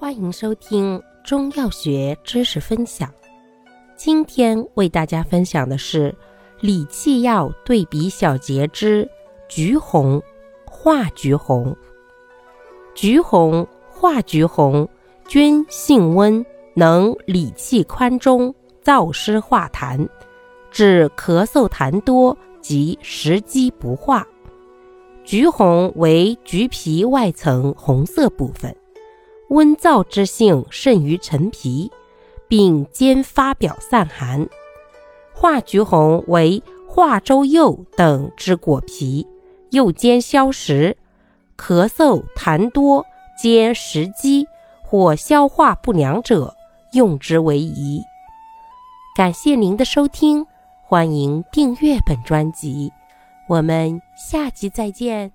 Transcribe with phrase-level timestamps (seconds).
[0.00, 3.12] 欢迎收听中药学知识分享。
[3.96, 6.14] 今天为大家分享的是
[6.60, 9.06] 理气药对比小节之
[9.48, 10.22] 橘红、
[10.64, 11.76] 化橘红。
[12.94, 14.88] 橘红、化橘红
[15.26, 18.54] 均性温，能理气宽中，
[18.84, 20.08] 燥湿化痰，
[20.70, 24.24] 治咳嗽痰多及食积不化。
[25.24, 28.72] 橘红为橘皮外层红色部分。
[29.48, 31.90] 温燥之性甚于陈皮，
[32.46, 34.48] 并兼发表散寒。
[35.32, 39.26] 化橘红为化州柚等之果皮，
[39.70, 40.96] 又兼消食，
[41.56, 43.06] 咳嗽痰多
[43.40, 44.46] 兼食积
[44.82, 46.54] 或消化不良者，
[46.92, 48.02] 用之为宜。
[49.14, 50.46] 感谢您的收听，
[50.82, 52.92] 欢迎订阅本专辑，
[53.48, 55.32] 我们下集再见。